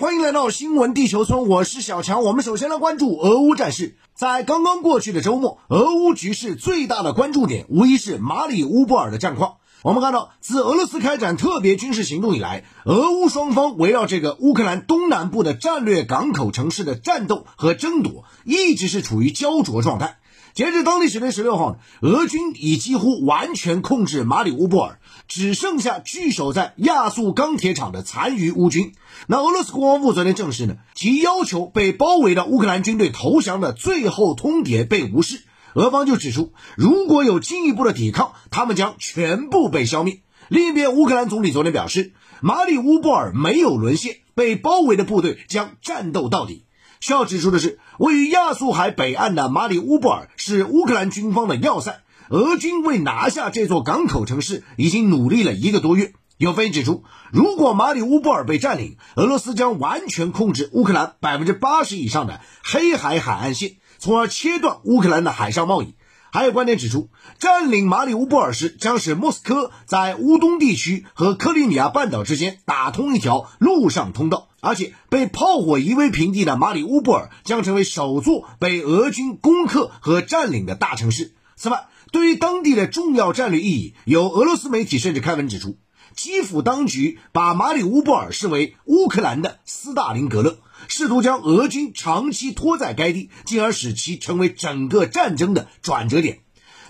[0.00, 2.22] 欢迎来到新闻地球村，我是小强。
[2.22, 3.96] 我们首先来关注俄乌战事。
[4.14, 9.56] 在刚刚过去的周末，俄乌局势最大的关注点无疑是马里乌波尔的战况。
[9.82, 20.18] 我们看到，自俄罗斯开展特别军事行动以来，俄乌双方围绕这个乌克兰东南部的战略港口城市的战斗和争夺，一直是处于焦灼状态。
[20.58, 24.98] 截至当地时间十六号，俄军已几乎完全控制马里乌波尔，
[25.28, 28.92] 只剩下据守在亚速钢铁厂的残余乌军。
[29.28, 35.44] 那俄罗斯国防部昨天证实呢，其要求被包围的乌克兰军队投降的最后通牒被无视。
[35.74, 40.22] 俄方就指出，如果有进一步的抵抗，他们将全部被消灭。
[40.48, 46.64] 另一边，乌克兰总理昨天表示，马里乌波尔没有沦陷，被包围的部队将战斗到底。
[47.00, 52.02] 需要指出的是，位于亚速海北岸的马里乌波尔是乌克兰军方的要塞。
[52.30, 56.12] 俄军为拿下这座港口城市，已经努力了一个多月。
[56.36, 57.02] 有分析指出，
[57.32, 65.94] 如果马里乌波尔被占领，俄罗斯将完全控制乌克兰百分之八十以上的黑海海岸线，从而切断乌克兰的海上贸易。
[66.30, 67.08] 还有观点指出，
[67.40, 81.34] 占领马里乌波尔时，将使莫斯科在乌东地区和克里米亚半岛之间打通一条陆上通道，而且被炮火夷为平地的马里乌波尔将成为首座被俄军攻克和占领的大城市。
[81.56, 85.76] 此外，对于当地的重要战略意义，有俄罗斯媒体甚至开文指出，
[86.14, 90.58] 基辅当局把马里乌波尔视为乌克兰的斯大林格勒。
[90.86, 96.38] 试图将俄军长期拖在该地，进而使其成为整个战争的转折点。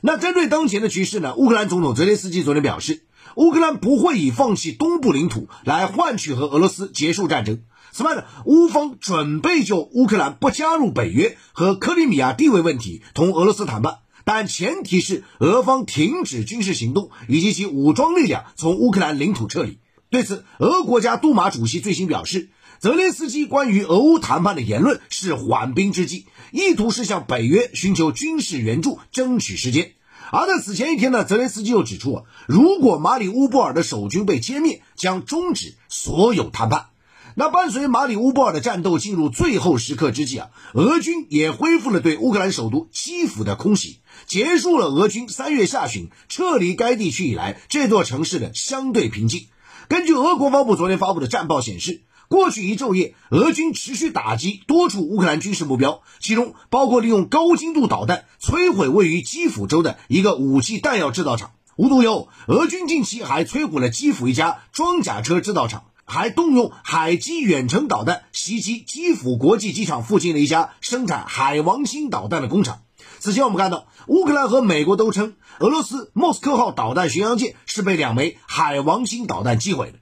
[0.03, 1.35] 那针对当前的局势呢？
[1.35, 3.03] 乌克兰总统泽连斯基昨天表示，
[3.37, 7.61] 乌克兰不会以放弃东部领土来换取和俄罗斯结束战争。
[7.93, 19.79] 此外呢，乌方准备就乌克兰不加入北约和克里米亚地位问题同俄罗斯谈判，但前提是俄方停止军事行动以及其武装力量从乌克兰领土撤离。
[20.11, 22.51] 对此，俄国家杜马主席最新表示。
[22.81, 29.95] 泽连斯基关于俄乌谈判的言论是缓兵之计，意图是向北约寻求军事援助，争取时间。
[30.31, 36.87] 而在此前一天呢，泽连斯基又指出，如果马里乌波尔的守军被歼灭，将终止所有谈判。
[37.35, 49.47] 那伴随马里乌波尔的战斗进入最后时刻之际啊，俄军也恢复了对乌克兰首都基辅的空袭，结束了俄军三月下旬撤离该地区以来这座城市的相对平静。
[49.89, 52.03] 根据俄国防部昨天发布的战报显示。
[52.29, 61.53] 过去一昼夜，俄军持续打击多处乌克兰军事目标，其中包括利用高精度导弹摧毁位于基辅州的一个武器弹药制造厂。
[61.77, 72.83] 无独有偶，俄军近期还摧毁了基辅一家装甲车制造厂，还动用海基远程导弹袭击基辅国际机场附近的一家生产海王星导弹的工厂。
[73.21, 79.99] 此前我们看到，乌克兰和美国都称，俄罗斯莫斯科号导弹巡洋舰是被两枚海王星导弹击毁的。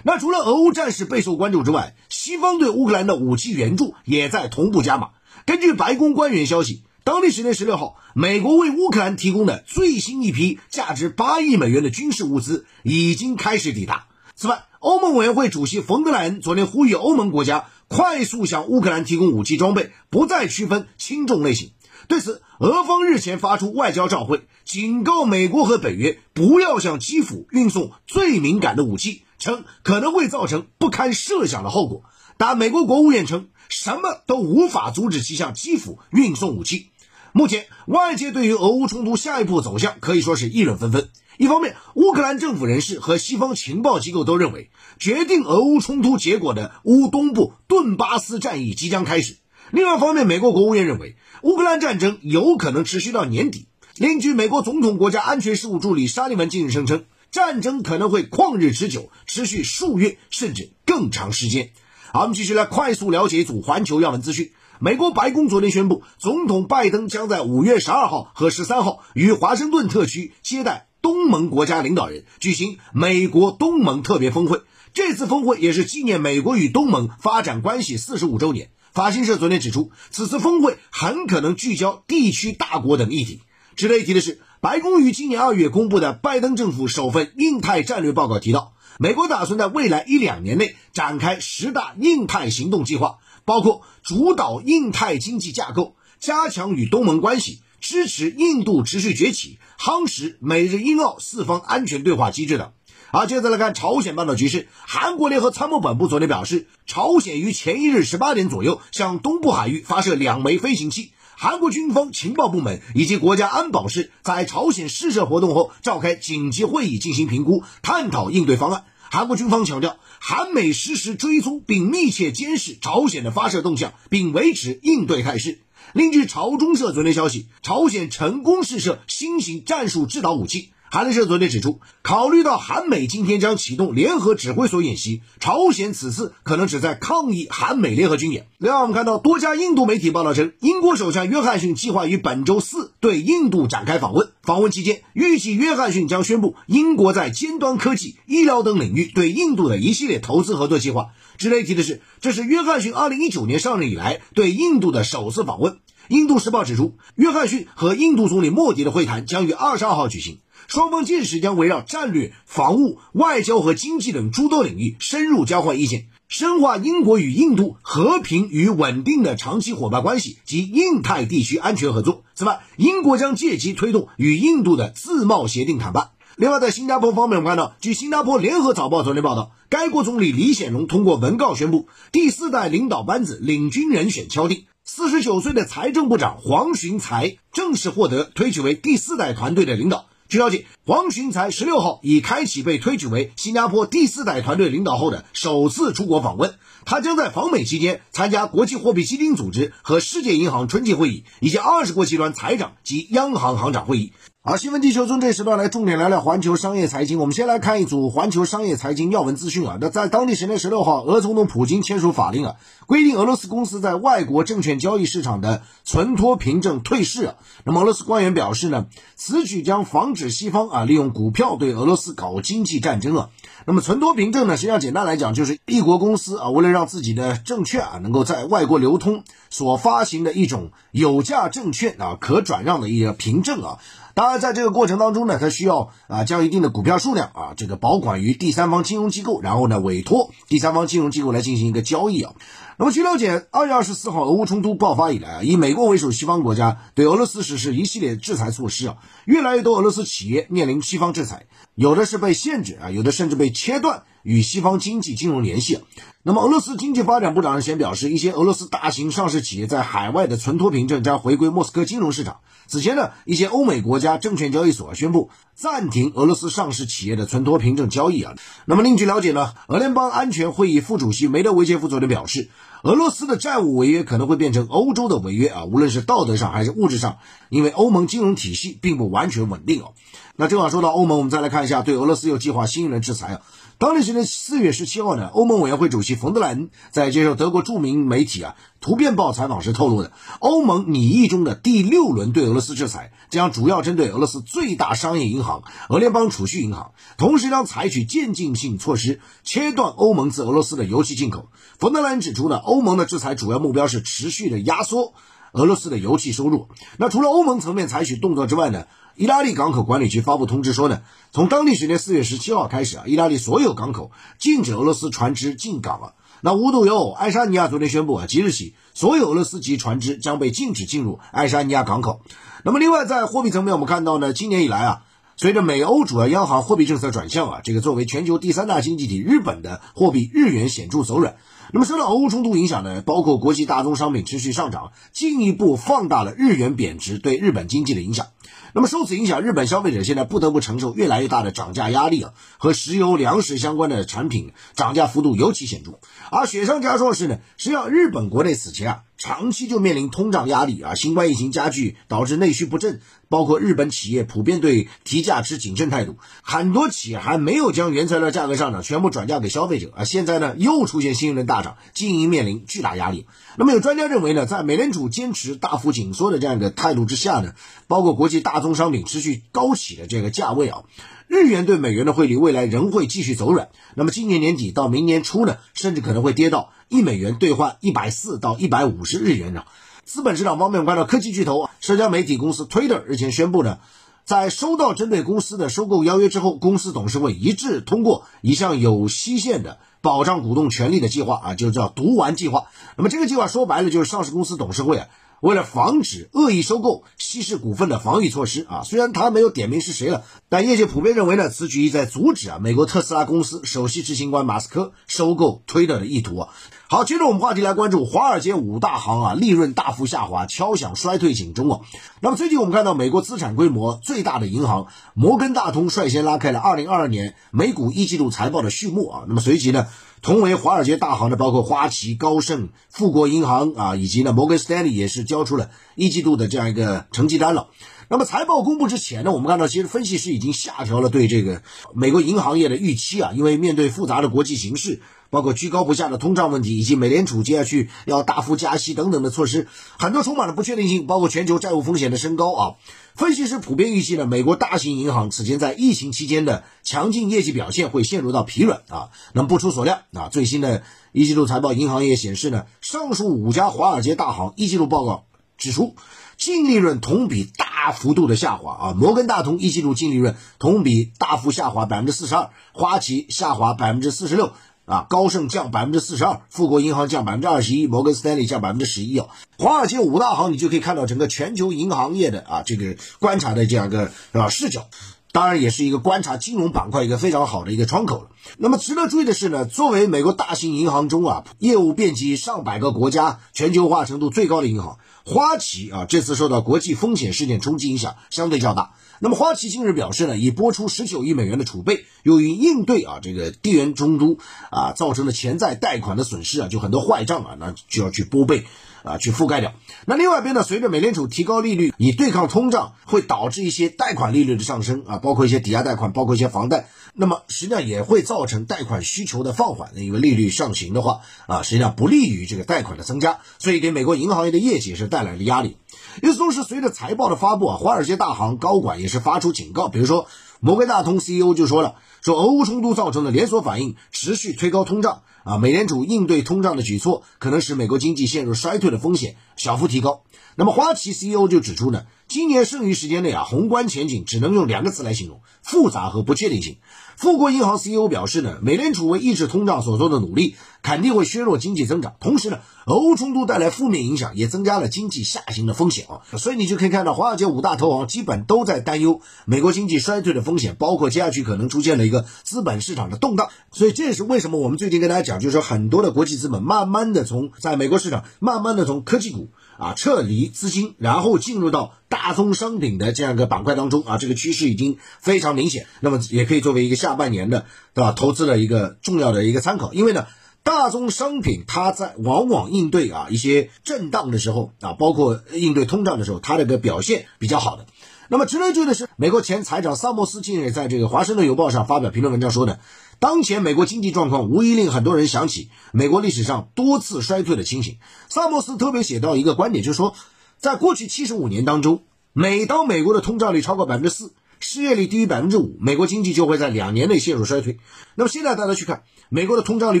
[0.02, 5.10] 那除了俄乌战事备受关注之外，西方对乌克兰的武器援助也在同步加码。
[5.46, 14.06] 根据白宫官员消息，当地时间十六号，美国为乌克兰提供的最新一批价值八亿美元的军事物资已经开始抵达。
[14.34, 21.72] 此外，欧盟委员会主席冯德莱恩昨天呼吁欧盟国家快速向乌克兰提供武器装备，不再区分轻重类型。
[22.08, 29.22] 对此，俄方日前发出外交照会，警告美国和北约不要向基辅运送最敏感的武器。
[29.40, 32.04] 称可能会造成不堪设想的后果，
[32.36, 36.90] 但美国国务院称什么都无法阻止其向基辅运送武器。
[37.32, 41.08] 目前，外界对于俄乌冲突下一步走向可以说是议论纷纷。
[41.38, 44.68] 一方面，乌克兰政府人士和西方情报机构都认为，
[44.98, 49.36] 决定俄乌冲突结果的乌东部顿巴斯战役即将开始；
[49.70, 53.68] 另外方面，美国国务院认为，乌克兰战争有可能持续到年底。
[53.96, 57.04] 另据美国总统国家安全事务助理沙利文近日声称。
[57.30, 61.70] 战争可能会旷日持久，持续数月甚至更长时间。
[62.12, 64.50] 好，我们继续来快速了解一组环球要闻资讯。
[64.80, 74.62] 美国白宫昨天宣布，总统拜登将在五月十二号和十三号与华盛顿特区接待东盟国家领导人，举行美国东盟特别峰会。
[74.92, 78.70] 这次峰会也是纪念美国与东盟发展关系四十五周年。
[78.92, 83.42] 法新社昨天指出，此次峰会很可能聚焦地区大国等议题。
[83.76, 84.40] 值得一提的是。
[84.60, 102.70] 白宫于今年二月公布的拜登政府首份印太战略报告提到，美国打算在未来一两年内展开十大印太行动计划，包括主导印太经济架构、加强与东盟关系、支持印度持续崛起、夯实美日英澳四方安全对话机制等。
[103.12, 104.68] 好，接着来看朝鲜半岛局势。
[104.86, 111.12] 韩国联合参谋本部昨天表示，朝鲜于前一日十八点左右向东部海域发射两枚飞行器。
[111.42, 118.84] 韩国军方情报部门以及国家安保室在朝鲜试射活动后召开紧急会议进行评估，探讨应对方案。
[119.10, 125.60] 韩国军方强调，韩美实时追踪并密切监视朝鲜的发射动向，并维持应对态势。
[125.94, 130.68] 另据朝中社昨天消息，朝鲜成功试射新型战术制导武器。
[130.92, 138.48] 韩联社昨天指出，考虑到韩美今天将启动联合指挥所演习，朝鲜此次可能只在抗议韩美联合军演。
[138.58, 144.32] 另外，我们看到多家印度媒体报道称，英国首相约翰逊计划于本周四对印度展开访问。
[144.42, 151.10] 访问期间，预计约翰逊将宣布英国在尖端科技、医疗等领域对印度的一系列投资合作计划。
[151.38, 155.78] 值得一提的是，这是约翰逊2019年上任以来对印度的首次访问。
[156.08, 160.38] 印度时报指出，约翰逊和印度总理莫迪的会谈将于22号举行。
[160.70, 172.22] 双方届时将围绕战略、防务、外交和经济等诸多领域深入交换意见，深化英国与印度和平与稳定的长期伙伴关系及印太地区安全合作。
[172.36, 176.10] 此外，英国将借机推动与印度的自贸协定谈判。
[176.36, 190.06] 另外，在新加坡方面，我们看到，据新加坡联合早报昨天报道，该国总理李显龙通过文告宣布，第四代领导班子领军人选敲定，四十九岁的财政部长黄循财正式获得推举为第四代团队的领导。
[190.30, 196.54] 据了解，黄循才十六号已开启被推举为新加坡第四代团队领导后的首次出国访问。
[196.84, 204.12] 他将在访美期间参加国际货币基金组织和世界银行春季会议，以及二十国集团财长及央行行长会议。
[204.42, 207.18] 好，新闻地球村这时段来重点聊聊环球商业财经。
[207.18, 209.76] 我们先来看一组环球商业财经要闻资讯啊。
[209.78, 212.56] 那在当地时间十六号，俄总统普京签署法令啊，
[212.86, 217.34] 规定俄罗斯公司在外国证券交易市场的存托凭证退市。
[217.64, 223.28] 那么俄罗斯官员表示呢，此举将防止西方啊利用股票对俄罗斯搞经济战争啊。
[223.66, 233.78] 那么存托凭证呢，实际上简单来讲就是一国公司啊，为了让自己的证券啊能够在外国流通，所发行的一种有价证券啊，可转让的一个凭证啊。
[234.14, 242.34] 当然，在这个过程当中呢，它需要啊将一定的股票数量啊这个保管于第三方金融机构，然后呢委托第三方金融机构来进行一个交易啊。
[242.76, 248.96] 那么据了解，二月二十四号俄乌冲突爆发以来啊，以美国为首西方国家对俄罗斯实施一系列制裁措施啊，
[249.26, 255.80] 越来越多俄罗斯企业面临西方制裁，有的是被限制啊，有的甚至被切断与西方经济金融联系。
[256.22, 262.40] 那么，俄罗斯经济发展部长日前表示，一些俄罗斯大型上市企业在海外的存托凭证将回归莫斯科金融市场。
[262.66, 268.34] 此前呢，一些欧美国家证券交易所宣布暂停俄罗斯上市企业的存托凭证交易啊。
[268.66, 272.50] 那么，另据了解呢，俄联邦安全会议副主席梅德韦杰夫昨天表示，
[272.82, 277.16] 俄罗斯的债务违约可能会变成欧洲的违约啊，无论是道德上还是物质上，
[277.48, 279.94] 因为欧盟金融体系并不完全稳定哦。
[280.36, 283.40] 那正好说到欧盟，我们再来看一下对俄罗斯又计划新一轮制裁啊。
[283.76, 301.48] 当地时间四月十七号呢，欧盟委员会主席冯德莱恩在接受德国著名媒体啊《图片报》采访时透露的，欧盟拟议中的第六轮对俄罗斯制裁将主要针对俄罗斯最大商业银行俄联邦储蓄银行，同时将采取渐进性措施，切断欧盟自俄罗斯的油气进口。
[301.78, 305.14] 冯德莱恩指出呢，欧盟的制裁主要目标是持续的压缩
[305.52, 306.68] 俄罗斯的油气收入。
[306.96, 308.86] 那除了欧盟层面采取动作之外呢？
[309.20, 316.14] 意大利港口管理局发布通知说呢，从当地时间四月十七号开始啊，意大利所有港口禁止俄罗斯船只进港了。
[316.40, 322.22] 那无独有偶，爱沙尼亚昨天宣布啊，即日起所有俄罗斯籍船只将被禁止进入爱沙尼亚港口。
[322.64, 325.02] 那么，另外在货币层面，我们看到呢，今年以来啊，
[325.36, 331.36] 随着美欧主要央行货币政策转向啊，这个作为全球第三大经济体日本的货币日元显著走软。
[331.72, 338.28] 那么受到俄乌冲突影响呢，包括国际大宗商品持续上涨，进一步放大了日元贬值对日本经济的影响。
[338.74, 345.98] 那么受此影响，日本消费者现在不得不承受越来越大的涨价压力啊，和石油、粮食相关的产品涨价幅度尤其显著。
[346.30, 349.02] 而雪上加霜的是呢，实际上日本国内此前啊。
[349.20, 363.26] 长期就面临通胀压力啊，新冠疫情加剧导致内需不振，包括日本企业普遍对提价持谨慎态度，很多企业还没有将原材料价格上涨全部转嫁给消费者啊，现在呢又出现新一轮大涨，经营面临巨大压力。
[363.58, 367.52] 那么有专家认为呢，在美联储坚持大幅紧缩的这样一个态度之下呢，
[367.88, 370.84] 包括国际大宗商品持续高企的这个价位啊。
[371.30, 379.62] 日元对美元的汇率未来仍会继续走软，那么今年年底到明年初呢，甚至可能会跌到一美元兑换一百四到一百五十日元呢。
[380.04, 383.78] 资本市场方面，我们看到科技巨头社交媒体公司 Twitter 日前宣布呢，
[384.24, 392.64] 在收到针对公司的收购邀约之后，公司董事会一致通过一项有期限的保障股东权利的计划啊，就叫“读完计划”。
[392.98, 395.06] 那么这个计划说白了就是上市公司董事会啊。
[395.40, 406.48] 为了防止恶意收购、稀释股份的防御措施啊，虽然他没有点名是谁了，但业界普遍认为呢，此举意在阻止啊美国特斯拉公司首席执行官马斯克收购推特的意图啊。
[406.88, 411.80] 好，接着我们话题来关注华尔街五大行啊，利润大幅下滑，敲响衰退警钟啊。
[412.20, 419.24] 那么最近我们看到美国资产规模最大的银行摩根大通率先拉开了二零二二年美股一季度财报的序幕啊。
[419.28, 419.86] 那么随即呢，
[420.22, 427.68] 同为华尔街大行的包括花旗、高盛、富国银行啊，以及呢摩根斯丹利也是交出了一季度的这样一个成绩单了。
[428.08, 431.62] 那么财报公布之前呢，我们看到其实分析师已经下调了对这个
[431.94, 435.00] 美国银行业的预期啊，因为面对复杂的国际形势。
[435.30, 441.06] 包括居高不下的通胀问题，以及美联储接下去要大幅加息等等的措施，很多充满了不确定性。
[441.06, 442.74] 包括全球债务风险的升高啊，
[443.20, 449.10] 分析师普遍预计呢，美国大型银行此前在疫情期间的强劲业绩表现会陷入到疲软啊。
[449.34, 455.26] 那么不出所料啊，最新的一季度财报，银行业显示呢，上述五家华尔街大行一季度报告
[455.58, 455.96] 指出，
[456.38, 458.94] 净利润同比大幅度的下滑啊。
[458.96, 464.54] 摩根大通一季度净利润同比大幅下滑百分之四十二，花旗下滑百分之四十六。
[464.90, 469.28] 啊，高盛降百分之四十二，富国银行降百分之二十一，摩根斯坦利降百分之十一啊。
[469.56, 474.88] 华尔街五大行，你就可以看到整个全球银行业的啊这个观察的这样一个啊视角，
[475.30, 478.30] 当然也是一个观察金融板块一个非常好的一个窗口了。
[478.58, 488.94] 那么值得注意的是呢，作为美国大型银行中啊业务遍及上百个国家、全球化程度最高的银行，花旗啊这次受到国际风险事件冲击影响相对较大。
[489.22, 494.38] 那么花旗近日表示呢，已拨出十九亿美元的储备，用于应对啊这个地缘中都
[494.70, 498.64] 啊造成的潜在贷款的损失啊，就很多坏账啊，那就要去拨备
[499.02, 499.74] 啊去覆盖掉。
[500.06, 509.90] 那另外一边呢，随着美联储提高利率以对抗通胀，会导致一些贷款利率的上升啊，包括一些抵押贷款，包括一些房贷，那么实际上也会造成贷款需求的放缓。
[509.96, 515.76] 因为利率上行的话啊，实际上不利于这个贷款的增加，所以给美国银行业的业绩是带来了压力。
[516.22, 520.26] 与此同时，随着财报的发布啊，华尔街大行高管也是发出警告，比如说
[520.60, 525.22] 摩根大通 CEO 就说了，说俄乌冲突造成的连锁反应持续推高通胀。
[525.42, 529.36] 啊，美联储应对通胀的举措可能使美国经济陷入衰退的风险。
[529.60, 530.22] 小幅提高。
[530.56, 536.78] 那么花旗 CEO 就指出呢，今年剩余时间内啊，宏观前景只能用两个词来形容：复杂和不确定性。
[537.16, 546.24] 富国银行 CEO 表示呢，美联储为抑制通胀所做的努力肯定会削弱经济增长，同时呢，俄乌冲突带来负面影响也增加了经济下行的风险啊。
[546.38, 553.50] 所以你就可以看到，华尔街五大投行基本都在担忧美国经济衰退的风险，包括接下去可能出现了一个资本市场的动荡。
[553.70, 559.49] 所以这也是为什么我们最近跟大家讲，就是说很多的国际资本慢慢的从在美国市场慢慢的从科技股
[559.80, 561.94] 啊撤离资金，然后进入到。
[562.10, 569.94] 大宗商品的这样一个板块当中啊，这个趋势已经非常明显，那么也可以作为一个下半年的对吧投资的一个重要的一个参考。
[569.94, 570.26] 因为呢，
[570.64, 577.86] 大宗商品它在往往应对啊一些震荡的时候啊，包括应对通胀的时候，它的个表现比较好的。
[578.32, 582.78] 那么值得注意的是，美国前财长萨默斯近日在这个《华盛顿邮报》上发表评论文章说的，
[583.18, 587.98] 当前美国经济状况无疑令很多人想起美国历史上多次衰退的情形。
[588.28, 590.14] 萨默斯特别写到一个观点，就是说。
[590.58, 592.02] 在过去七十五年当中，
[592.34, 597.78] 每当美国的通胀率超过百分之四，失业率低于百分之五，美国经济就会在两年内陷入衰退。
[598.14, 600.00] 那么现在大家去看，美国的通胀率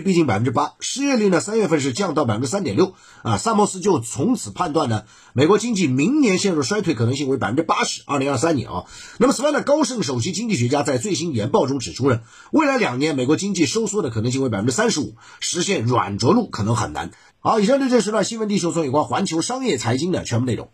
[0.00, 3.38] 逼近百分之八，失业率呢三月份是降到百分之三点六啊。
[3.38, 8.84] 萨默斯就从此判断呢，美国经济明年陷入衰退可能性为百分之八十，二零二三年啊。
[9.18, 12.20] 那么此外呢，高盛首席经济学家在最新研报中指出呢，
[12.52, 17.12] 未来两年美国经济收缩的可能性为百分之三十五，实现软着陆可能很难。
[17.38, 20.68] 好，以上就这十段新闻地球村有关环球商业财经的全部内容。